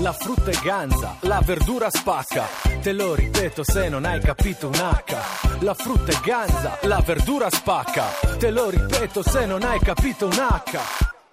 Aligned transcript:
la 0.00 0.12
frutta 0.12 0.50
è 0.50 0.58
ganza, 0.62 1.16
la 1.20 1.40
verdura 1.44 1.90
spacca. 1.90 2.46
Te 2.80 2.92
lo 2.92 3.14
ripeto 3.14 3.62
se 3.62 3.88
non 3.88 4.04
hai 4.04 4.20
capito 4.20 4.68
un 4.68 4.74
H. 4.74 5.60
La 5.60 5.74
frutta 5.74 6.12
è 6.12 6.20
ganza, 6.22 6.78
la 6.82 7.02
verdura 7.04 7.50
spacca. 7.50 8.04
Te 8.38 8.50
lo 8.50 8.70
ripeto 8.70 9.22
se 9.22 9.46
non 9.46 9.62
hai 9.62 9.78
capito 9.80 10.26
un 10.26 10.32
H. 10.32 10.78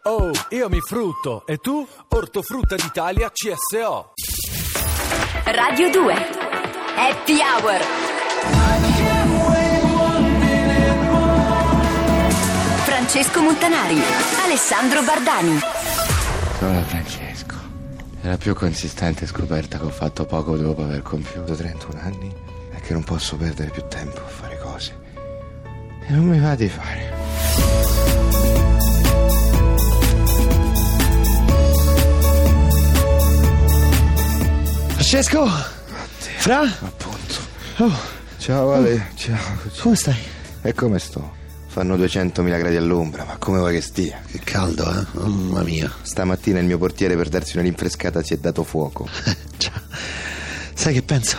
Oh, 0.03 0.31
io 0.49 0.69
mi 0.69 0.81
frutto 0.81 1.45
e 1.45 1.57
tu? 1.57 1.85
Ortofrutta 2.09 2.75
d'Italia 2.75 3.31
CSO. 3.31 4.13
Radio 5.45 5.89
2 5.89 6.13
Happy 6.95 7.39
Hour 7.39 7.81
Francesco 12.83 13.41
Montanari 13.41 14.01
Alessandro 14.43 15.03
Bardani 15.03 15.59
Sono 16.59 16.81
Francesco. 16.83 17.26
È 18.27 18.31
la 18.31 18.37
più 18.37 18.53
consistente 18.53 19.25
scoperta 19.25 19.77
che 19.77 19.85
ho 19.85 19.89
fatto 19.89 20.25
poco 20.25 20.57
dopo 20.57 20.83
aver 20.83 21.01
compiuto 21.01 21.55
31 21.55 21.97
anni 22.01 22.29
è 22.71 22.81
che 22.81 22.91
non 22.91 23.01
posso 23.05 23.37
perdere 23.37 23.69
più 23.69 23.83
tempo 23.87 24.17
a 24.17 24.27
fare 24.27 24.57
cose. 24.57 24.99
E 26.05 26.11
non 26.11 26.25
mi 26.25 26.37
va 26.37 26.53
di 26.53 26.67
fare. 26.67 27.13
Francesco? 34.89 35.47
Fra? 35.47 36.59
Appunto. 36.63 37.35
Oh, 37.77 37.97
Ciao 38.39 38.73
Ale, 38.73 39.07
ciao. 39.15 39.37
come 39.79 39.95
stai? 39.95 40.19
E 40.63 40.73
come 40.73 40.99
sto? 40.99 41.46
Fanno 41.67 41.95
200.000 41.95 42.57
gradi 42.57 42.75
all'ombra, 42.75 43.23
ma 43.23 43.37
come 43.37 43.59
vuoi 43.59 43.73
che 43.73 43.81
stia? 43.81 44.19
Che 44.25 44.39
caldo, 44.39 44.89
eh? 44.89 45.05
Mamma 45.11 45.61
mia. 45.61 45.91
Stamattina 46.01 46.59
il 46.59 46.65
mio 46.65 46.77
portiere 46.77 47.15
per 47.15 47.29
darsi 47.29 47.55
una 47.55 47.65
rinfrescata 47.65 48.23
si 48.23 48.33
è 48.33 48.37
dato 48.37 48.63
fuoco. 48.63 49.07
Già. 49.57 49.71
Sai 50.73 50.93
che 50.93 51.03
penso? 51.03 51.37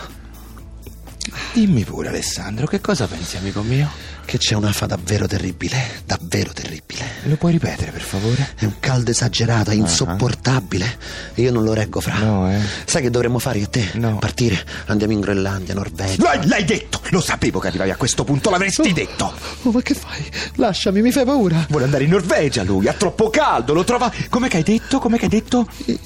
Dimmi 1.52 1.84
pure 1.84 2.08
Alessandro, 2.08 2.66
che 2.66 2.80
cosa 2.80 3.06
pensi 3.06 3.36
amico 3.36 3.62
mio? 3.62 3.88
Che 4.28 4.36
c'è 4.36 4.54
un'afa 4.54 4.84
davvero 4.84 5.26
terribile, 5.26 6.02
davvero 6.04 6.52
terribile. 6.52 7.02
Lo 7.22 7.36
puoi 7.36 7.52
ripetere 7.52 7.90
per 7.92 8.02
favore? 8.02 8.50
È 8.58 8.66
un 8.66 8.74
caldo 8.78 9.10
esagerato, 9.10 9.70
è 9.70 9.74
insopportabile. 9.74 10.98
E 11.34 11.40
io 11.40 11.50
non 11.50 11.64
lo 11.64 11.72
reggo, 11.72 11.98
Fra. 12.00 12.18
No, 12.18 12.50
eh. 12.52 12.58
Sai 12.84 13.00
che 13.00 13.10
dovremmo 13.10 13.38
fare 13.38 13.58
io 13.60 13.70
te? 13.70 13.88
No. 13.94 14.18
Partire. 14.18 14.62
Andiamo 14.88 15.14
in 15.14 15.20
Groenlandia, 15.20 15.72
Norvegia. 15.72 16.22
L'hai, 16.22 16.46
l'hai 16.46 16.64
detto! 16.66 17.00
Lo 17.08 17.22
sapevo 17.22 17.58
che 17.58 17.68
arrivavi 17.68 17.88
a 17.88 17.96
questo 17.96 18.24
punto, 18.24 18.50
l'avresti 18.50 18.92
detto! 18.92 19.32
Oh, 19.62 19.70
ma 19.70 19.80
che 19.80 19.94
fai? 19.94 20.22
Lasciami, 20.56 21.00
mi 21.00 21.10
fai 21.10 21.24
paura. 21.24 21.64
Vuole 21.70 21.86
andare 21.86 22.04
in 22.04 22.10
Norvegia 22.10 22.62
lui, 22.64 22.86
ha 22.86 22.92
troppo 22.92 23.30
caldo, 23.30 23.72
lo 23.72 23.82
trova. 23.84 24.12
Come 24.28 24.48
che 24.48 24.58
hai 24.58 24.62
detto? 24.62 24.98
Come 24.98 25.16
che 25.16 25.24
hai 25.24 25.30
detto? 25.30 25.66
I- 25.86 25.98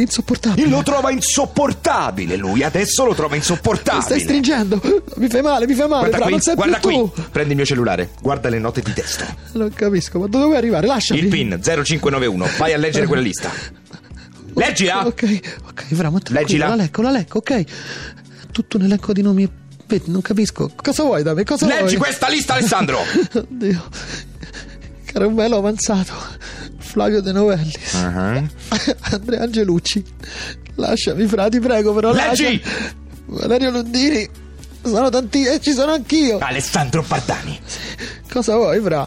Insopportabile. 0.00 0.66
Lo 0.68 0.82
trova 0.82 1.10
insopportabile 1.10 2.36
lui, 2.36 2.62
adesso 2.62 3.04
lo 3.04 3.14
trova 3.14 3.30
Mi 3.32 3.36
insopportabile. 3.38 4.02
stai 4.02 4.20
stringendo. 4.20 4.80
Mi 5.16 5.28
fai 5.28 5.42
male, 5.42 5.66
mi 5.66 5.74
fai 5.74 5.88
male, 5.88 6.08
Guarda 6.08 6.26
Fra, 6.26 6.38
qui, 6.38 6.54
guarda 6.54 6.78
qui. 6.80 6.94
tu. 6.94 7.12
Prendi 7.30 7.50
il 7.50 7.56
mio 7.56 7.64
cellulare, 7.74 8.10
guarda 8.20 8.48
le 8.48 8.58
note 8.58 8.80
di 8.82 8.92
testo. 8.92 9.24
Non 9.52 9.72
capisco, 9.72 10.18
ma 10.18 10.26
dove 10.26 10.44
vuoi 10.44 10.56
arrivare? 10.56 10.86
Lasciami. 10.86 11.20
Il 11.20 11.28
PIN 11.28 11.60
0591, 11.62 12.46
vai 12.58 12.72
a 12.72 12.76
leggere 12.76 13.06
quella 13.06 13.22
lista. 13.22 13.50
Leggila! 14.54 15.06
Ok, 15.06 15.40
ok, 15.68 15.94
Fra, 15.94 16.10
ma 16.10 16.18
Leggila. 16.28 16.68
La 16.68 16.74
leggo, 16.74 17.02
la 17.02 17.10
leggo, 17.10 17.38
ok. 17.38 17.64
Tutto 18.50 18.76
un 18.78 18.84
elenco 18.84 19.12
di 19.12 19.22
nomi. 19.22 19.48
Vedi, 19.86 20.10
non 20.10 20.20
capisco. 20.22 20.70
Cosa 20.74 21.02
vuoi 21.04 21.22
da 21.22 21.34
me? 21.34 21.44
Cosa 21.44 21.66
Leggi 21.66 21.96
vuoi? 21.96 21.96
questa 21.96 22.28
lista, 22.28 22.54
Alessandro! 22.54 22.98
Oddio. 23.34 23.88
Caramello 25.04 25.56
avanzato. 25.56 26.12
Flavio 26.78 27.20
De 27.20 27.32
Novellis. 27.32 27.94
Ah. 27.94 28.42
Andrea 29.12 29.42
Angelucci. 29.42 30.04
Lasciami, 30.76 31.26
Fra, 31.26 31.48
ti 31.48 31.60
prego, 31.60 31.94
però. 31.94 32.12
Leggi! 32.12 32.60
lascia- 32.60 32.94
Valerio 33.26 33.70
Lundini. 33.70 34.28
Sono 34.82 35.08
tanti 35.10 35.44
e 35.44 35.60
ci 35.60 35.72
sono 35.72 35.92
anch'io. 35.92 36.38
Alessandro 36.40 37.02
Bardani. 37.06 37.58
Cosa 38.30 38.56
vuoi, 38.56 38.80
Fra? 38.80 39.06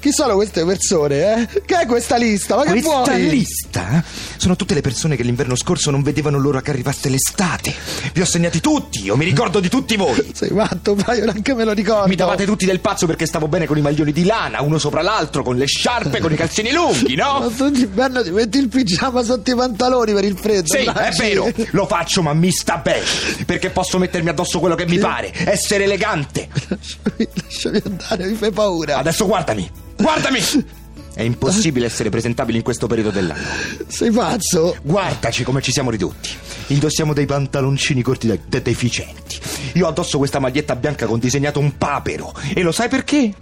Chi 0.00 0.12
sono 0.12 0.34
queste 0.34 0.64
persone, 0.64 1.32
eh? 1.52 1.62
Che 1.64 1.80
è 1.80 1.86
questa 1.86 2.16
lista? 2.16 2.56
Ma 2.56 2.64
che 2.64 2.70
Questa 2.72 3.02
vuoi? 3.04 3.28
lista 3.28 4.04
sono 4.38 4.56
tutte 4.56 4.74
le 4.74 4.80
persone 4.80 5.16
che 5.16 5.22
l'inverno 5.22 5.56
scorso 5.56 5.90
non 5.90 6.02
vedevano 6.02 6.38
l'ora 6.38 6.62
che 6.62 6.70
arrivasse 6.70 7.08
l'estate. 7.08 7.74
Vi 8.12 8.20
ho 8.20 8.24
segnati 8.24 8.60
tutti, 8.60 9.02
io 9.02 9.16
mi 9.16 9.24
ricordo 9.24 9.60
di 9.60 9.68
tutti 9.68 9.96
voi. 9.96 10.30
Sei 10.32 10.50
matto, 10.50 10.96
io 11.14 11.24
neanche 11.24 11.54
me 11.54 11.64
lo 11.64 11.72
ricordo. 11.72 12.08
Mi 12.08 12.14
davate 12.14 12.44
tutti 12.44 12.64
del 12.64 12.80
pazzo 12.80 13.06
perché 13.06 13.26
stavo 13.26 13.48
bene 13.48 13.66
con 13.66 13.76
i 13.76 13.80
maglioni 13.80 14.12
di 14.12 14.24
lana, 14.24 14.62
uno 14.62 14.78
sopra 14.78 15.02
l'altro, 15.02 15.42
con 15.42 15.56
le 15.56 15.66
sciarpe, 15.66 16.20
con 16.20 16.32
i 16.32 16.36
calzini 16.36 16.72
lunghi, 16.72 17.14
Ma 17.18 17.38
no? 17.38 17.50
tu 17.50 17.68
d'inverno 17.68 18.22
ti 18.22 18.30
metti 18.30 18.58
il 18.58 18.68
pigiama 18.68 19.22
sotto 19.22 19.50
i 19.50 19.54
pantaloni 19.54 20.12
per 20.12 20.24
il 20.24 20.36
freddo. 20.36 20.66
Sì, 20.66 20.84
è 20.84 21.10
vero, 21.16 21.52
lo 21.70 21.86
faccio 21.86 22.22
ma 22.22 22.32
mi 22.32 22.50
sta 22.50 22.78
bene, 22.78 23.04
perché 23.44 23.70
posso 23.70 23.98
mettermi 23.98 24.28
addosso 24.28 24.58
quello 24.60 24.74
che 24.74 24.86
mi 24.86 24.98
pare, 24.98 25.32
essere 25.34 25.84
elegante. 25.84 26.48
Lasciami, 26.68 27.28
lasciami 27.42 27.82
andare, 27.84 28.26
mi 28.26 28.34
fai 28.34 28.50
paura. 28.50 28.98
Adesso 28.98 29.26
guardami, 29.26 29.70
guardami! 29.96 30.77
È 31.18 31.22
impossibile 31.22 31.84
essere 31.86 32.10
presentabili 32.10 32.58
in 32.58 32.62
questo 32.62 32.86
periodo 32.86 33.10
dell'anno. 33.10 33.42
Sei 33.88 34.08
pazzo? 34.12 34.76
Guardaci 34.82 35.42
come 35.42 35.60
ci 35.60 35.72
siamo 35.72 35.90
ridotti. 35.90 36.30
Indossiamo 36.68 37.12
dei 37.12 37.26
pantaloncini 37.26 38.02
corti 38.02 38.28
de- 38.28 38.38
de- 38.46 38.62
deficienti. 38.62 39.36
Io 39.74 39.88
addosso 39.88 40.16
questa 40.18 40.38
maglietta 40.38 40.76
bianca 40.76 41.06
con 41.06 41.18
disegnato 41.18 41.58
un 41.58 41.76
papero. 41.76 42.32
E 42.54 42.62
lo 42.62 42.70
sai 42.70 42.86
perché? 42.88 43.32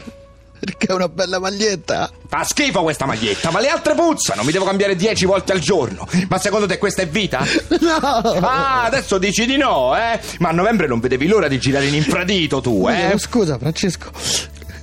Perché 0.59 0.87
è 0.87 0.93
una 0.95 1.11
bella 1.11 1.39
maglietta. 1.39 2.11
Fa 2.27 2.45
schifo 2.45 2.81
questa 2.81 3.05
maglietta, 3.05 3.51
ma 3.51 3.61
le 3.61 3.69
altre 3.69 3.95
puzzano. 3.95 4.43
Mi 4.43 4.53
devo 4.53 4.65
cambiare 4.65 4.97
dieci 4.97 5.27
volte 5.27 5.53
al 5.53 5.59
giorno. 5.59 6.09
Ma 6.31 6.39
secondo 6.39 6.65
te 6.67 6.79
questa 6.79 7.03
è 7.03 7.07
vita? 7.07 7.45
No! 7.79 7.91
Ah, 8.41 8.85
adesso 8.85 9.19
dici 9.19 9.45
di 9.45 9.59
no, 9.59 9.95
eh? 9.95 10.19
Ma 10.39 10.49
a 10.49 10.53
novembre 10.53 10.87
non 10.87 10.99
vedevi 10.99 11.27
l'ora 11.27 11.47
di 11.47 11.59
girare 11.59 11.85
in 11.85 11.95
infradito 11.95 12.63
tu, 12.63 12.89
eh? 12.89 13.13
Oh, 13.13 13.19
Scusa, 13.19 13.59
Francesco. 13.59 14.11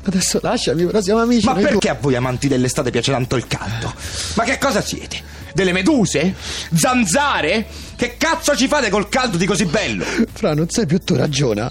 Adesso 0.06 0.40
lasciami, 0.41 0.86
però 0.86 1.02
siamo 1.02 1.22
amici. 1.22 1.46
Ma 1.46 1.53
perché 1.53 1.90
a 1.90 1.97
voi 2.00 2.16
amanti 2.16 2.47
dell'estate 2.47 2.90
piace 2.91 3.12
tanto 3.12 3.36
il 3.36 3.47
caldo? 3.47 3.94
Ma 4.36 4.44
che 4.44 4.58
cosa 4.58 4.81
siete? 4.81 5.31
Delle 5.53 5.72
meduse? 5.72 6.34
Zanzare? 6.74 7.66
Che 7.96 8.18
cazzo 8.18 8.56
ci 8.56 8.68
fate 8.68 8.90
col 8.90 9.08
caldo 9.08 9.38
di 9.38 9.46
così 9.46 9.66
bello? 9.66 10.03
due. 10.03 10.28
Fra, 10.34 10.53
non 10.56 10.68
sai 10.69 10.86
più 10.88 10.97
tu 10.97 11.16
ragiona. 11.16 11.69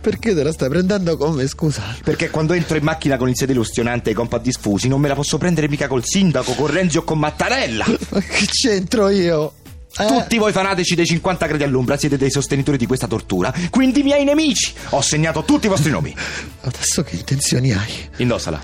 Perché 0.00 0.34
te 0.34 0.42
la 0.42 0.52
stai 0.52 0.68
prendendo 0.70 1.16
con 1.16 1.34
me, 1.34 1.46
scusa? 1.46 1.82
Perché 2.02 2.30
quando 2.30 2.54
entro 2.54 2.76
in 2.76 2.82
macchina 2.82 3.18
con 3.18 3.28
il 3.28 3.36
sedile 3.36 3.58
ustionante 3.58 4.08
e 4.08 4.12
i 4.12 4.16
compat 4.16 4.42
diffusi 4.42 4.88
non 4.88 5.00
me 5.00 5.08
la 5.08 5.14
posso 5.14 5.36
prendere 5.38 5.68
mica 5.68 5.86
col 5.86 6.02
sindaco, 6.04 6.54
con 6.54 6.66
Renzi 6.66 6.96
o 6.96 7.04
con 7.04 7.18
Mattarella. 7.18 7.84
Ma 8.08 8.20
che 8.20 8.46
c'entro 8.46 9.08
io? 9.10 9.52
Eh? 9.98 10.06
Tutti 10.06 10.38
voi 10.38 10.52
fanatici 10.52 10.94
dei 10.94 11.04
50 11.04 11.46
gradi 11.46 11.62
all'ombra 11.64 11.96
siete 11.96 12.16
dei 12.16 12.30
sostenitori 12.30 12.76
di 12.78 12.86
questa 12.86 13.06
tortura, 13.06 13.52
quindi 13.70 14.02
miei 14.02 14.24
nemici. 14.24 14.72
Ho 14.90 15.00
segnato 15.00 15.42
tutti 15.42 15.66
i 15.66 15.68
vostri 15.68 15.90
nomi. 15.90 16.14
Adesso 16.62 17.02
che 17.02 17.16
intenzioni 17.16 17.72
hai? 17.72 18.08
Indossala. 18.18 18.60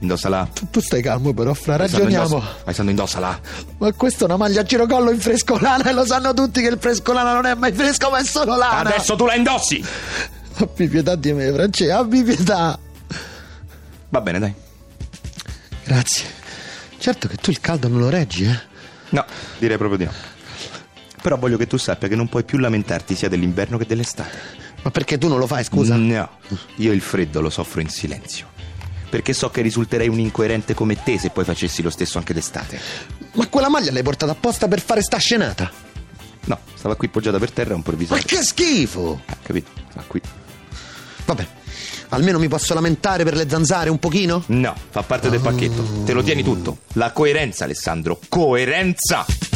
Indossala. 0.00 0.48
Tu, 0.52 0.68
tu 0.70 0.80
stai 0.80 1.02
calmo, 1.02 1.32
però, 1.32 1.54
Fra, 1.54 1.76
ragioniamo. 1.76 2.24
indossa- 2.26 2.56
Alessandro, 2.64 2.90
indossala. 2.94 3.40
Ma 3.78 3.92
questa 3.92 4.22
è 4.22 4.24
una 4.24 4.36
maglia 4.36 4.60
a 4.60 4.64
girocollo 4.64 5.10
in 5.10 5.18
frescolana 5.20 5.88
e 5.90 5.92
lo 5.92 6.04
sanno 6.06 6.34
tutti 6.34 6.60
che 6.60 6.68
il 6.68 6.78
frescolana 6.78 7.32
non 7.32 7.46
è 7.46 7.54
mai 7.54 7.72
fresco, 7.72 8.10
ma 8.10 8.18
è 8.18 8.24
solo 8.24 8.56
lana. 8.56 8.90
Adesso 8.90 9.16
tu 9.16 9.26
la 9.26 9.34
indossi. 9.34 9.84
Abbi 10.58 10.88
pietà 10.88 11.14
di 11.16 11.32
me, 11.32 11.52
Francesco, 11.52 11.94
abbi 11.96 12.22
pietà. 12.22 12.78
Va 14.10 14.20
bene, 14.20 14.38
dai. 14.38 14.54
Grazie. 15.84 16.24
Certo 16.98 17.28
che 17.28 17.36
tu 17.36 17.50
il 17.50 17.60
caldo 17.60 17.88
non 17.88 18.00
lo 18.00 18.08
reggi, 18.08 18.44
eh? 18.44 18.66
No, 19.10 19.24
direi 19.58 19.76
proprio 19.76 19.98
di 19.98 20.04
no. 20.04 20.12
Però 21.20 21.36
voglio 21.36 21.56
che 21.56 21.66
tu 21.66 21.76
sappia 21.76 22.08
che 22.08 22.14
non 22.16 22.28
puoi 22.28 22.44
più 22.44 22.58
lamentarti 22.58 23.14
sia 23.14 23.28
dell'inverno 23.28 23.76
che 23.76 23.86
dell'estate. 23.86 24.38
Ma 24.82 24.90
perché 24.90 25.18
tu 25.18 25.28
non 25.28 25.38
lo 25.38 25.46
fai, 25.46 25.64
scusa? 25.64 25.96
No, 25.96 26.30
io 26.76 26.92
il 26.92 27.00
freddo 27.00 27.40
lo 27.40 27.50
soffro 27.50 27.80
in 27.80 27.88
silenzio. 27.88 28.46
Perché 29.10 29.32
so 29.32 29.50
che 29.50 29.62
risulterei 29.62 30.08
un 30.08 30.18
incoerente 30.18 30.74
come 30.74 31.02
te 31.02 31.18
se 31.18 31.30
poi 31.30 31.44
facessi 31.44 31.82
lo 31.82 31.90
stesso 31.90 32.18
anche 32.18 32.34
d'estate. 32.34 32.78
Ma 33.32 33.46
quella 33.48 33.68
maglia 33.68 33.90
l'hai 33.90 34.02
portata 34.02 34.32
apposta 34.32 34.68
per 34.68 34.80
fare 34.80 35.02
sta 35.02 35.16
scenata? 35.16 35.70
No, 36.44 36.58
stava 36.74 36.94
qui 36.94 37.08
poggiata 37.08 37.38
per 37.38 37.50
terra 37.50 37.72
e 37.72 37.74
un 37.74 37.82
po' 37.82 37.90
Ma 37.92 37.96
improvvisato. 38.02 38.36
che 38.36 38.42
schifo! 38.42 39.20
Ah, 39.26 39.36
capito? 39.42 39.70
Sta 39.90 40.04
qui. 40.06 40.20
Vabbè, 41.24 41.46
almeno 42.10 42.38
mi 42.38 42.48
posso 42.48 42.74
lamentare 42.74 43.24
per 43.24 43.34
le 43.34 43.48
zanzare 43.48 43.90
un 43.90 43.98
pochino? 43.98 44.42
No, 44.46 44.74
fa 44.90 45.02
parte 45.02 45.30
del 45.30 45.40
pacchetto. 45.40 46.04
Te 46.04 46.12
lo 46.12 46.22
tieni 46.22 46.42
tutto. 46.42 46.78
La 46.94 47.12
coerenza, 47.12 47.64
Alessandro. 47.64 48.18
Coerenza! 48.28 49.47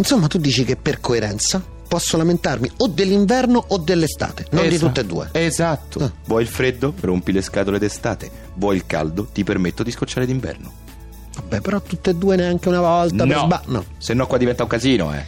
Insomma, 0.00 0.28
tu 0.28 0.38
dici 0.38 0.64
che 0.64 0.76
per 0.76 0.98
coerenza 0.98 1.62
posso 1.86 2.16
lamentarmi 2.16 2.70
o 2.78 2.86
dell'inverno 2.86 3.62
o 3.68 3.76
dell'estate, 3.76 4.46
non 4.52 4.62
di 4.66 4.68
Esatto. 4.76 4.86
tutte 4.86 5.00
e 5.00 5.04
due. 5.04 5.28
Esatto. 5.32 5.98
Ah. 6.04 6.12
Vuoi 6.24 6.40
il 6.42 6.48
freddo? 6.48 6.94
Rompi 6.98 7.32
le 7.32 7.42
scatole 7.42 7.78
d'estate. 7.78 8.30
Vuoi 8.54 8.76
il 8.76 8.86
caldo? 8.86 9.28
Ti 9.30 9.44
permetto 9.44 9.82
di 9.82 9.90
scocciare 9.90 10.24
d'inverno. 10.24 10.72
Vabbè, 11.34 11.60
però 11.60 11.82
tutte 11.82 12.10
e 12.10 12.14
due 12.14 12.36
neanche 12.36 12.68
una 12.68 12.80
volta 12.80 13.26
No. 13.26 13.40
sba- 13.44 13.62
no. 13.66 13.84
Se 13.98 14.14
no 14.14 14.26
qua 14.26 14.38
diventa 14.38 14.62
un 14.62 14.68
casino, 14.70 15.12
eh. 15.14 15.22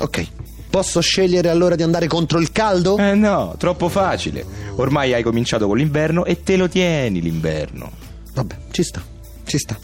Ok. 0.00 0.26
Posso 0.68 1.00
scegliere 1.00 1.48
allora 1.48 1.74
di 1.74 1.82
andare 1.82 2.06
contro 2.06 2.38
il 2.38 2.52
caldo? 2.52 2.98
Eh 2.98 3.14
no, 3.14 3.54
troppo 3.56 3.88
facile. 3.88 4.44
Ormai 4.74 5.14
hai 5.14 5.22
cominciato 5.22 5.66
con 5.66 5.78
l'inverno 5.78 6.26
e 6.26 6.42
te 6.42 6.56
lo 6.58 6.68
tieni 6.68 7.22
l'inverno. 7.22 7.90
Vabbè, 8.34 8.56
ci 8.72 8.82
sta, 8.82 9.02
ci 9.44 9.56
sta. 9.56 9.78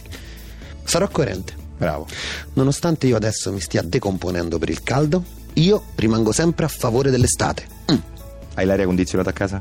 Sarò 0.84 1.08
coerente. 1.08 1.62
Bravo. 1.76 2.06
Nonostante 2.54 3.06
io 3.06 3.16
adesso 3.16 3.52
mi 3.52 3.60
stia 3.60 3.82
decomponendo 3.82 4.58
per 4.58 4.68
il 4.70 4.82
caldo, 4.82 5.24
io 5.54 5.84
rimango 5.96 6.32
sempre 6.32 6.64
a 6.64 6.68
favore 6.68 7.10
dell'estate. 7.10 7.66
Mm. 7.92 7.96
Hai 8.54 8.64
l'aria 8.66 8.84
condizionata 8.86 9.30
a 9.30 9.32
casa? 9.32 9.60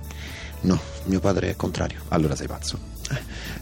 No, 0.61 0.79
mio 1.05 1.19
padre 1.19 1.49
è 1.49 1.55
contrario. 1.55 2.01
Allora 2.09 2.35
sei 2.35 2.47
pazzo. 2.47 2.77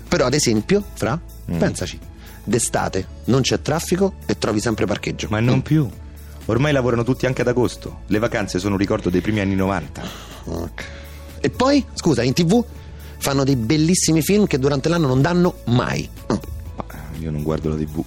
Però 0.08 0.26
ad 0.26 0.34
esempio, 0.34 0.84
Fra, 0.94 1.20
Mm. 1.52 1.58
pensaci, 1.58 1.98
d'estate 2.44 3.06
non 3.26 3.42
c'è 3.42 3.62
traffico 3.62 4.16
e 4.26 4.38
trovi 4.38 4.60
sempre 4.60 4.86
parcheggio. 4.86 5.28
Ma 5.30 5.40
non 5.40 5.62
più. 5.62 5.90
Ormai 6.46 6.72
lavorano 6.74 7.04
tutti 7.04 7.26
anche 7.26 7.42
ad 7.42 7.48
agosto. 7.48 8.02
Le 8.08 8.20
vacanze 8.20 8.60
sono 8.60 8.74
un 8.74 8.80
ricordo 8.80 9.10
dei 9.10 9.22
primi 9.22 9.40
anni 9.40 9.56
90. 9.56 10.02
Ok. 10.46 10.84
E 11.40 11.50
poi, 11.50 11.84
scusa, 11.94 12.22
in 12.24 12.34
tv 12.34 12.64
fanno 13.18 13.44
dei 13.44 13.56
bellissimi 13.56 14.22
film 14.22 14.46
che 14.48 14.60
durante 14.60 14.90
l'anno 14.90 15.08
non 15.08 15.22
danno 15.22 15.60
mai. 15.66 16.08
Mm. 16.32 16.36
Ma 16.76 16.86
io 17.20 17.32
non 17.32 17.42
guardo 17.44 17.70
la 17.70 17.76
TV. 17.76 18.04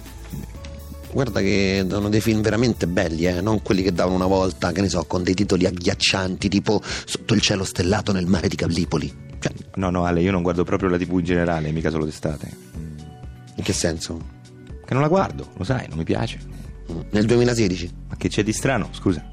Guarda 1.15 1.39
che 1.39 1.85
danno 1.87 2.09
dei 2.09 2.19
film 2.19 2.41
veramente 2.41 2.87
belli, 2.87 3.25
eh? 3.25 3.39
non 3.39 3.61
quelli 3.61 3.81
che 3.81 3.93
davano 3.93 4.15
una 4.15 4.25
volta, 4.25 4.73
che 4.73 4.81
ne 4.81 4.89
so, 4.89 5.05
con 5.05 5.23
dei 5.23 5.33
titoli 5.33 5.65
agghiaccianti, 5.65 6.49
tipo 6.49 6.81
Sotto 6.83 7.33
il 7.33 7.39
cielo 7.39 7.63
stellato 7.63 8.11
nel 8.11 8.25
mare 8.25 8.49
di 8.49 8.57
Gallipoli. 8.57 9.09
Cioè, 9.39 9.53
No, 9.75 9.89
no, 9.91 10.03
Ale, 10.03 10.19
io 10.19 10.31
non 10.33 10.41
guardo 10.41 10.65
proprio 10.65 10.89
la 10.89 10.97
TV 10.97 11.19
in 11.19 11.23
generale, 11.23 11.71
mica 11.71 11.89
solo 11.89 12.03
d'estate. 12.03 12.49
in 13.55 13.63
che 13.63 13.71
senso? 13.71 14.19
Che 14.85 14.93
non 14.93 15.01
la 15.01 15.07
guardo, 15.07 15.51
lo 15.55 15.63
sai, 15.63 15.87
non 15.87 15.99
mi 15.99 16.03
piace. 16.03 16.37
Nel 17.11 17.25
2016? 17.25 17.91
Ma 18.09 18.17
che 18.17 18.27
c'è 18.27 18.43
di 18.43 18.51
strano, 18.51 18.89
scusa? 18.91 19.25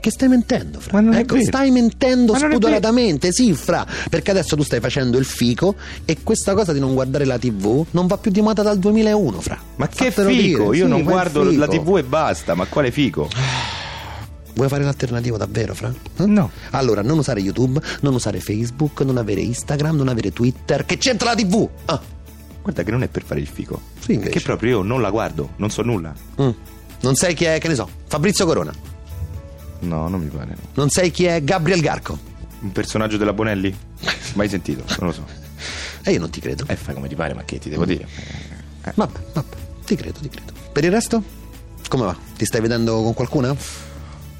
Che 0.00 0.10
stai 0.10 0.28
mentendo, 0.28 0.78
Fra? 0.80 1.00
Ma 1.00 1.18
ecco, 1.18 1.40
stai 1.40 1.70
mentendo 1.70 2.32
Ma 2.32 2.38
spudoratamente, 2.38 3.32
sì, 3.32 3.52
Fra, 3.54 3.84
perché 4.08 4.30
adesso 4.30 4.54
tu 4.56 4.62
stai 4.62 4.80
facendo 4.80 5.18
il 5.18 5.24
fico 5.24 5.74
e 6.04 6.18
questa 6.22 6.54
cosa 6.54 6.72
di 6.72 6.78
non 6.80 6.94
guardare 6.94 7.24
la 7.24 7.38
TV 7.38 7.84
non 7.90 8.06
va 8.06 8.16
più 8.18 8.30
di 8.30 8.40
moda 8.40 8.62
dal 8.62 8.78
2001, 8.78 9.40
Fra. 9.40 9.58
Ma 9.76 9.88
che 9.88 10.10
Fatelo 10.10 10.28
fico, 10.28 10.42
dire, 10.42 10.76
io 10.78 10.84
sì, 10.84 10.90
non 10.90 11.02
guardo 11.02 11.42
la. 11.42 11.66
TV 11.66 11.96
e 11.98 12.02
basta, 12.04 12.54
ma 12.54 12.66
quale 12.66 12.90
fico? 12.92 13.28
Vuoi 14.54 14.68
fare 14.68 14.84
l'alternativo 14.84 15.36
davvero, 15.36 15.74
Fra? 15.74 15.92
Eh? 16.18 16.24
No. 16.26 16.50
Allora, 16.70 17.02
non 17.02 17.18
usare 17.18 17.40
YouTube, 17.40 17.80
non 18.00 18.14
usare 18.14 18.40
Facebook, 18.40 19.02
non 19.02 19.18
avere 19.18 19.40
Instagram, 19.42 19.96
non 19.96 20.08
avere 20.08 20.32
Twitter. 20.32 20.86
Che 20.86 20.96
c'entra 20.96 21.30
la 21.30 21.36
TV? 21.36 21.68
Ah, 21.86 22.00
Guarda 22.62 22.82
che 22.82 22.90
non 22.90 23.02
è 23.02 23.08
per 23.08 23.22
fare 23.22 23.38
il 23.40 23.46
fico. 23.46 23.80
Sì, 24.00 24.14
invece. 24.14 24.30
Che 24.32 24.40
proprio 24.40 24.78
io 24.78 24.82
non 24.82 25.00
la 25.00 25.10
guardo, 25.10 25.50
non 25.56 25.70
so 25.70 25.82
nulla. 25.82 26.12
mm. 26.40 26.50
Non 27.02 27.14
sai 27.14 27.34
chi 27.34 27.44
è, 27.44 27.58
che 27.60 27.68
ne 27.68 27.74
so, 27.74 27.88
Fabrizio 28.08 28.46
Corona. 28.46 28.72
No, 29.80 30.08
non 30.08 30.20
mi 30.22 30.28
pare. 30.28 30.50
no. 30.50 30.68
Non 30.74 30.88
sai 30.90 31.10
chi 31.10 31.24
è 31.24 31.42
Gabriel 31.42 31.80
Garco. 31.80 32.18
Un 32.60 32.72
personaggio 32.72 33.16
della 33.16 33.32
Bonelli? 33.32 33.74
Mai 34.34 34.48
sentito, 34.48 34.82
non 34.98 35.08
lo 35.08 35.12
so. 35.12 35.24
E 36.02 36.12
io 36.12 36.18
non 36.20 36.30
ti 36.30 36.40
credo. 36.40 36.64
Eh, 36.68 36.76
fai 36.76 36.94
come 36.94 37.08
ti 37.08 37.14
pare, 37.14 37.34
ma 37.34 37.44
che 37.44 37.58
ti 37.58 37.68
devo 37.68 37.84
dire? 37.84 38.06
Vabbè, 38.94 39.18
vabbè, 39.32 39.56
ti 39.84 39.96
credo, 39.96 40.18
ti 40.20 40.28
credo. 40.28 40.52
Per 40.72 40.84
il 40.84 40.90
resto? 40.90 41.22
Come 41.88 42.04
va? 42.04 42.16
Ti 42.36 42.44
stai 42.44 42.60
vedendo 42.60 43.02
con 43.02 43.14
qualcuna? 43.14 43.54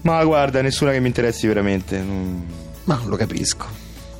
Ma 0.03 0.23
guarda, 0.25 0.63
nessuna 0.63 0.93
che 0.93 1.01
mi 1.01 1.09
interessi 1.09 1.47
veramente. 1.47 1.99
mm. 2.01 2.43
Ma 2.85 3.01
lo 3.05 3.17
capisco. 3.17 3.67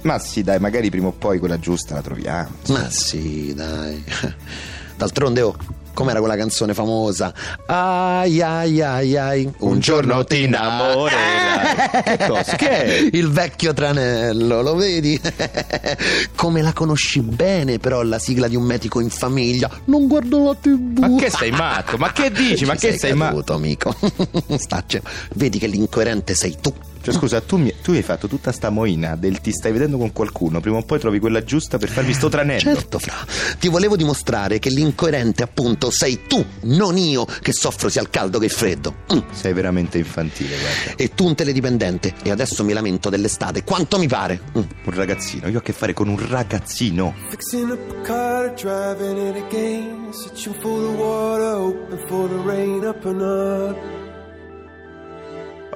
Ma 0.03 0.19
sì, 0.19 0.43
dai, 0.43 0.59
magari 0.59 0.91
prima 0.91 1.09
o 1.09 1.13
poi 1.13 1.39
quella 1.39 1.59
giusta 1.59 1.95
la 1.95 2.03
troviamo. 2.03 2.51
Ma 2.69 2.89
sì, 2.91 3.55
dai. 3.55 4.03
D'altronde, 4.97 5.41
oh, 5.43 5.57
com'era 5.97 6.19
quella 6.19 6.37
canzone 6.37 6.75
famosa? 6.75 7.33
Ai 7.65 8.43
ai 8.43 8.83
ai 8.83 9.17
ai, 9.17 9.51
un 9.61 9.81
giorno 9.81 10.23
ti 10.25 10.43
innamorerai. 10.43 12.03
Che 12.05 12.27
cosa? 12.29 12.55
Che 12.57 12.69
è? 12.69 13.09
Il 13.13 13.31
vecchio 13.31 13.73
tranello, 13.73 14.61
lo 14.61 14.75
vedi? 14.75 15.19
Come 16.37 16.61
la 16.61 16.75
conosci 16.75 17.21
bene, 17.23 17.79
però, 17.79 18.03
la 18.03 18.19
sigla 18.19 18.47
di 18.47 18.57
un 18.57 18.65
medico 18.65 19.01
in 19.01 19.09
famiglia. 19.09 19.71
Non 19.87 20.07
guardo 20.07 20.45
la 20.45 20.55
TV. 20.55 20.99
Ma 20.99 21.17
che 21.17 21.31
sei 21.31 21.51
matto? 21.51 21.97
Ma 21.97 22.13
che 22.13 22.31
dici? 22.31 22.65
Ma 22.67 22.77
Ci 22.77 22.89
che 22.89 22.99
sei 22.99 23.15
matto? 23.15 23.31
caduto, 23.31 23.55
amico? 23.55 23.97
Staccia. 24.59 25.01
Vedi 25.35 25.59
che 25.59 25.67
l'incoerente 25.67 26.35
sei 26.35 26.59
tu. 26.61 26.73
Cioè, 27.11 27.21
scusa, 27.21 27.41
tu, 27.41 27.57
mi- 27.57 27.73
tu 27.83 27.93
hai 27.93 28.03
fatto 28.03 28.27
tutta 28.27 28.51
sta 28.53 28.71
moina 28.71 29.15
del 29.17 29.41
ti 29.41 29.53
stai 29.53 29.71
vedendo 29.73 29.97
con 29.97 30.13
qualcuno, 30.13 30.61
prima 30.61 30.79
o 30.79 30.83
poi 30.83 30.99
trovi 30.99 31.19
quella 31.21 31.45
giusta 31.45 31.79
per 31.79 31.89
farmi 31.89 32.13
sto 32.13 32.29
tranello. 32.29 32.59
Certo, 32.61 32.99
Fra, 32.99 33.15
ti 33.59 33.69
volevo 33.69 33.97
dimostrare 33.97 34.59
che 34.59 34.71
l'incoerente, 34.71 35.43
appunto, 35.43 35.91
sei 35.91 36.23
tu, 36.27 36.45
non 36.63 36.97
io, 36.97 37.25
che 37.43 37.53
soffro 37.53 37.89
sia 37.89 38.03
il 38.03 38.11
caldo 38.11 38.39
che 38.39 38.47
il 38.47 38.51
freddo. 38.51 38.95
Mm. 39.15 39.19
Sei 39.31 39.53
veramente 39.53 39.99
infantile, 39.99 40.57
guarda. 40.59 41.03
E 41.03 41.15
tu 41.15 41.27
un 41.27 41.35
teledipendente, 41.35 42.15
e 42.23 42.31
adesso 42.31 42.65
mi 42.65 42.73
lamento 42.73 43.09
dell'estate, 43.09 43.63
quanto 43.63 43.99
mi 43.99 44.09
pare? 44.09 44.41
Mm. 44.59 44.61
Un 44.85 44.95
ragazzino, 44.95 45.49
io 45.49 45.57
ho 45.57 45.59
a 45.61 45.63
che 45.63 45.73
fare 45.73 45.93
con 45.93 46.09
un 46.09 46.29
ragazzino. 46.29 47.15
Fixing 47.31 47.71
up 47.71 47.91
a 47.91 48.01
car, 48.03 48.53
driving 48.55 49.29
it 49.37 49.43
again. 49.47 50.13
Searching 50.13 50.55
for 50.61 50.81
the 50.81 50.97
water, 50.97 51.55
hoping 51.57 52.07
for 52.09 52.29
the 52.29 52.37
rain. 52.49 52.85
Up 52.85 53.05
and 53.05 53.21
up, 53.21 53.77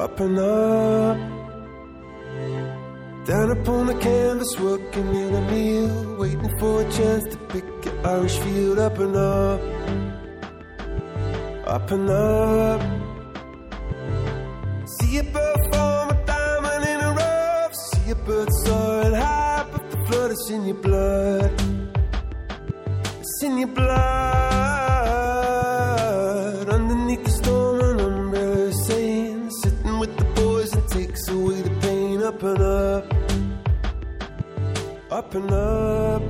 up 0.00 0.18
and 0.18 0.38
up. 0.38 1.16
Down 3.26 3.50
upon 3.50 3.86
the 3.86 3.94
canvas, 4.00 4.58
working 4.58 5.14
in 5.14 5.34
a 5.34 5.42
meal. 5.50 6.16
Waiting 6.16 6.58
for 6.58 6.80
a 6.80 6.90
chance 6.90 7.24
to 7.24 7.36
pick 7.52 7.64
your 7.84 8.06
Irish 8.06 8.38
field. 8.38 8.78
Up 8.78 8.98
and 8.98 9.14
up, 9.14 9.60
up 11.66 11.90
and 11.90 12.08
up. 12.08 12.80
See 14.94 15.18
a 15.18 15.22
bird 15.22 15.60
form 15.70 16.08
a 16.10 16.16
diamond 16.24 16.84
in 16.92 17.00
a 17.00 17.12
rough. 17.12 17.74
See 17.74 18.10
a 18.10 18.14
bird 18.14 18.48
soaring 18.64 19.14
high, 19.14 19.66
but 19.70 19.90
the 19.90 19.98
flood 20.06 20.30
is 20.30 20.50
in 20.50 20.64
your 20.64 20.76
blood. 20.76 21.52
It's 23.20 23.42
in 23.42 23.58
your 23.58 23.68
blood. 23.68 24.49
Up 35.20 35.34
and 35.34 35.52
up. 35.52 36.29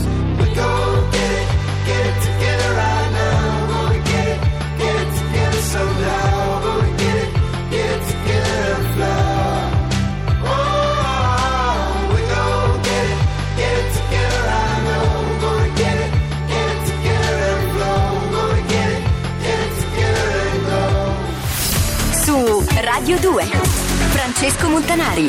Radio 23.11 23.29
2. 23.31 23.43
Francesco 23.43 24.69
Montanari. 24.69 25.27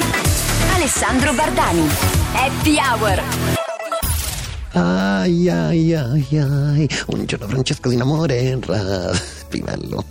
Alessandro 0.72 1.32
Bardani. 1.32 1.84
Happy 2.32 2.76
Hour. 2.76 3.22
Ai 4.74 5.48
ai 5.48 5.92
ai 5.92 6.26
ai. 6.38 6.88
Un 7.08 7.24
giorno 7.24 7.48
Francesco 7.48 7.88
si 7.88 7.96
innamorerà. 7.96 9.10
Pivello. 9.50 10.04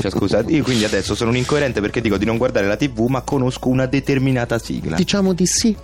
Cioè, 0.00 0.10
scusa, 0.10 0.42
io 0.46 0.62
quindi 0.62 0.86
adesso 0.86 1.14
sono 1.14 1.28
un 1.28 1.36
incoerente 1.36 1.82
perché 1.82 2.00
dico 2.00 2.16
di 2.16 2.24
non 2.24 2.38
guardare 2.38 2.66
la 2.66 2.76
TV, 2.76 3.00
ma 3.08 3.20
conosco 3.20 3.68
una 3.68 3.84
determinata 3.84 4.58
sigla. 4.58 4.96
Diciamo 4.96 5.34
di 5.34 5.44
sì. 5.44 5.76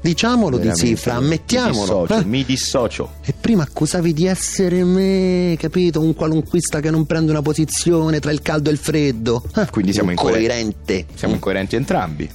Diciamolo 0.00 0.58
di 0.58 0.70
sì, 0.74 0.94
Veramente, 0.94 1.00
Fra, 1.00 1.14
ammettiamolo. 1.14 1.74
Mi 2.00 2.06
dissocio, 2.06 2.20
eh? 2.20 2.24
mi 2.24 2.44
dissocio. 2.44 3.10
E 3.22 3.32
prima 3.32 3.62
accusavi 3.64 4.12
di 4.12 4.26
essere 4.26 4.84
me, 4.84 5.56
capito? 5.58 6.00
Un 6.00 6.14
qualunquista 6.14 6.80
che 6.80 6.90
non 6.90 7.06
prende 7.06 7.30
una 7.32 7.42
posizione 7.42 8.20
tra 8.20 8.30
il 8.30 8.40
caldo 8.40 8.70
e 8.70 8.72
il 8.72 8.78
freddo. 8.78 9.42
Eh, 9.56 9.66
Quindi 9.70 9.92
siamo 9.92 10.10
incoerenti. 10.10 11.06
Siamo 11.14 11.34
incoerenti 11.34 11.74
entrambi. 11.76 12.30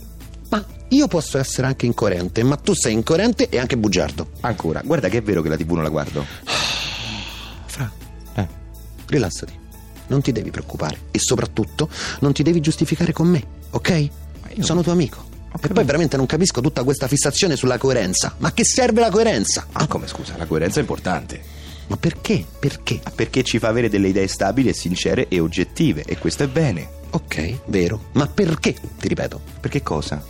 Ma 0.50 0.64
io 0.90 1.08
posso 1.08 1.38
essere 1.38 1.68
anche 1.68 1.86
incoerente, 1.86 2.44
ma 2.44 2.58
tu 2.58 2.74
sei 2.74 2.92
incoerente 2.94 3.48
e 3.48 3.58
anche 3.58 3.78
bugiardo. 3.78 4.32
Ancora, 4.42 4.82
guarda 4.84 5.08
che 5.08 5.20
è 5.20 5.22
vero 5.24 5.42
che 5.42 5.48
la 5.48 5.56
TV 5.56 5.72
non 5.72 5.84
la 5.84 5.90
guardo. 5.90 6.26
Fra, 7.68 7.90
Eh. 8.36 8.48
rilassati. 9.08 9.60
Non 10.08 10.22
ti 10.22 10.34
devi 10.34 10.52
preoccupare 10.52 10.98
e 11.12 11.20
soprattutto 11.20 11.88
non 12.20 12.34
ti 12.34 12.44
devi 12.44 12.60
giustificare 12.60 13.14
con 13.14 13.28
me, 13.30 13.42
ok? 13.70 14.10
Sono 14.60 14.82
tuo 14.82 14.92
amico. 14.92 15.30
E 15.60 15.68
poi 15.68 15.84
veramente 15.84 16.18
non 16.18 16.26
capisco 16.26 16.62
tutta 16.62 16.84
questa 16.84 17.08
fissazione 17.08 17.56
sulla 17.56 17.78
coerenza. 17.78 18.36
Ma 18.38 18.54
che 18.54 18.64
serve 18.64 19.02
la 19.02 19.10
coerenza? 19.10 19.68
Ah, 19.74 19.88
come 19.88 20.08
scusa, 20.08 20.36
la 20.38 20.46
coerenza 20.46 20.80
è 20.80 20.82
importante. 20.82 21.42
Ma 21.88 21.98
perché? 21.98 22.46
Perché? 22.58 23.02
Perché 23.14 23.44
ci 23.44 23.60
fa 23.60 23.68
avere 23.68 23.90
delle 23.90 24.08
idee 24.08 24.28
stabili 24.28 24.70
e 24.70 24.74
sincere 24.74 25.28
e 25.28 25.40
oggettive, 25.40 26.04
e 26.06 26.18
questo 26.18 26.44
è 26.44 26.48
bene. 26.48 27.00
Ok, 27.12 27.60
vero. 27.66 28.06
Ma 28.14 28.28
perché? 28.28 28.74
Ti 28.74 29.08
ripeto. 29.08 29.42
Perché 29.60 29.84
cosa? 29.84 30.24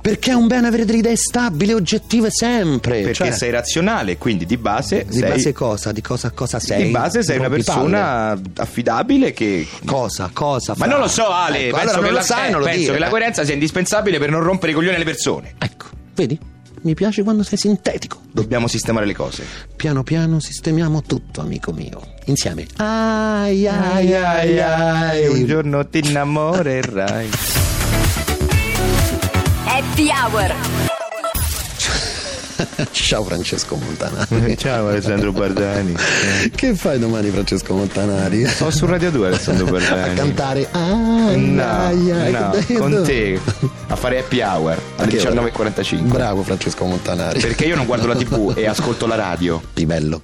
Perché 0.00 0.30
è 0.30 0.34
un 0.34 0.46
bene 0.46 0.66
avere 0.66 0.84
delle 0.84 0.98
idee 0.98 1.16
stabili 1.16 1.72
oggettive 1.72 2.30
sempre. 2.30 3.00
Perché 3.00 3.14
cioè, 3.14 3.30
sei 3.32 3.50
razionale, 3.50 4.16
quindi 4.18 4.46
di 4.46 4.56
base 4.56 5.04
Di 5.06 5.18
sei. 5.18 5.28
base 5.28 5.52
cosa? 5.52 5.92
Di 5.92 6.00
cosa, 6.00 6.30
cosa 6.30 6.58
sei? 6.58 6.84
di 6.84 6.90
base 6.90 7.22
sei 7.22 7.38
una 7.38 7.48
persona 7.48 8.38
affidabile 8.56 9.32
che. 9.32 9.66
Cosa? 9.84 10.30
Cosa? 10.32 10.74
Ma 10.76 10.84
Fra? 10.84 10.92
non 10.94 11.00
lo 11.00 11.08
so, 11.08 11.28
Ale. 11.28 11.68
Ecco, 11.68 11.76
penso 11.76 11.92
allora 11.94 11.98
che, 11.98 12.04
non 12.04 12.12
la, 12.14 12.18
lo 12.20 12.24
sai, 12.24 12.46
eh, 12.46 12.50
non 12.50 12.60
lo 12.60 12.64
penso 12.66 12.80
dire. 12.80 12.92
che 12.94 12.98
la 12.98 13.08
coerenza 13.08 13.44
sia 13.44 13.54
indispensabile 13.54 14.18
per 14.18 14.30
non 14.30 14.42
rompere 14.42 14.72
i 14.72 14.74
coglioni 14.74 14.94
alle 14.96 15.04
persone. 15.04 15.54
Ecco, 15.58 15.86
vedi? 16.14 16.38
Mi 16.82 16.94
piace 16.94 17.22
quando 17.22 17.42
sei 17.42 17.58
sintetico. 17.58 18.22
Dobbiamo 18.32 18.66
sistemare 18.66 19.04
le 19.04 19.14
cose. 19.14 19.44
Piano 19.76 20.02
piano 20.02 20.40
sistemiamo 20.40 21.02
tutto, 21.02 21.42
amico 21.42 21.72
mio. 21.72 22.00
Insieme. 22.24 22.66
Ai 22.76 23.66
ai 23.66 24.14
ai 24.14 24.60
ai. 24.60 25.26
un 25.26 25.44
giorno 25.46 25.86
ti 25.86 25.98
innamorerai. 25.98 27.28
Happy 29.80 30.10
Hour. 30.10 30.54
Ciao 32.90 33.24
Francesco 33.24 33.76
Montanari. 33.76 34.56
Ciao 34.58 34.88
Alessandro 34.88 35.32
Bardani. 35.32 35.94
Che 36.54 36.74
fai 36.74 36.98
domani 36.98 37.30
Francesco 37.30 37.72
Montanari? 37.74 38.44
Sono 38.46 38.70
su 38.70 38.84
Radio 38.84 39.10
2 39.10 39.26
Alessandro 39.28 39.64
A 39.68 39.70
Bardani. 39.70 40.14
cantare 40.14 40.68
ai 40.72 41.40
No, 41.46 41.62
ai 41.62 42.10
ai. 42.10 42.32
no, 42.32 42.50
Dai, 42.52 42.74
con 42.76 42.90
dove? 42.90 43.06
te 43.06 43.40
a 43.86 43.96
fare 43.96 44.18
happy 44.18 44.42
hour 44.42 44.78
alle 44.96 45.10
che 45.16 45.26
ora? 45.26 45.42
19.45 45.42 46.00
Bravo 46.08 46.42
Francesco 46.42 46.84
Montanari. 46.84 47.40
perché 47.40 47.64
io 47.64 47.76
non 47.76 47.86
guardo 47.86 48.06
la 48.06 48.14
tv 48.16 48.52
e 48.54 48.66
ascolto 48.66 49.06
la 49.06 49.14
radio 49.14 49.62
Pivello. 49.72 50.18